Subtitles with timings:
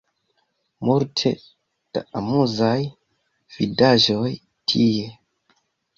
[0.87, 1.31] Multe
[1.97, 2.79] da amuzaj
[3.59, 4.33] vidaĵoj
[4.73, 5.05] tie